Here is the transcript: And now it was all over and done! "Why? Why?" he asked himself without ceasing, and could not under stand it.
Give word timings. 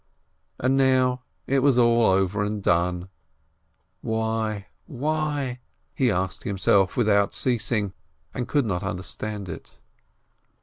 And 0.59 0.77
now 0.77 1.21
it 1.45 1.59
was 1.59 1.77
all 1.77 2.03
over 2.07 2.41
and 2.41 2.63
done! 2.63 3.07
"Why? 4.01 4.65
Why?" 4.87 5.59
he 5.93 6.09
asked 6.09 6.41
himself 6.41 6.97
without 6.97 7.35
ceasing, 7.35 7.93
and 8.33 8.47
could 8.47 8.65
not 8.65 8.81
under 8.81 9.03
stand 9.03 9.47
it. 9.47 9.77